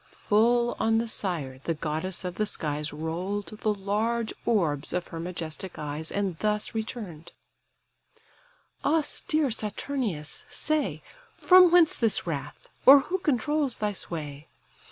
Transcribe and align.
Full 0.03 0.75
on 0.79 0.97
the 0.97 1.07
sire 1.07 1.59
the 1.65 1.75
goddess 1.75 2.23
of 2.23 2.33
the 2.33 2.47
skies 2.47 2.91
Roll'd 2.91 3.45
the 3.59 3.71
large 3.71 4.33
orbs 4.47 4.93
of 4.93 5.09
her 5.09 5.19
majestic 5.19 5.77
eyes, 5.77 6.11
And 6.11 6.39
thus 6.39 6.73
return'd:—"Austere 6.73 9.51
Saturnius, 9.51 10.43
say, 10.49 11.03
From 11.35 11.69
whence 11.71 11.97
this 11.97 12.25
wrath, 12.25 12.67
or 12.83 13.01
who 13.01 13.19
controls 13.19 13.77
thy 13.77 13.91
sway? 13.93 14.47